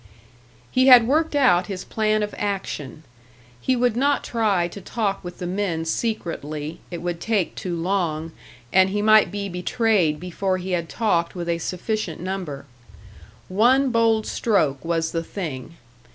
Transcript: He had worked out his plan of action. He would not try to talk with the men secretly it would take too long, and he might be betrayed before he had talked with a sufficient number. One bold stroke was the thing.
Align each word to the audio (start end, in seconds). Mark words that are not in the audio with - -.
He 0.71 0.87
had 0.87 1.07
worked 1.07 1.35
out 1.35 1.67
his 1.67 1.83
plan 1.83 2.23
of 2.23 2.33
action. 2.39 3.03
He 3.61 3.75
would 3.75 3.95
not 3.95 4.23
try 4.23 4.67
to 4.67 4.81
talk 4.81 5.23
with 5.23 5.37
the 5.37 5.45
men 5.45 5.85
secretly 5.85 6.79
it 6.89 7.03
would 7.03 7.21
take 7.21 7.53
too 7.53 7.75
long, 7.75 8.31
and 8.73 8.89
he 8.89 9.03
might 9.03 9.29
be 9.29 9.47
betrayed 9.47 10.19
before 10.19 10.57
he 10.57 10.71
had 10.71 10.89
talked 10.89 11.35
with 11.35 11.47
a 11.47 11.59
sufficient 11.59 12.19
number. 12.19 12.65
One 13.47 13.91
bold 13.91 14.25
stroke 14.25 14.83
was 14.83 15.11
the 15.11 15.21
thing. 15.23 15.75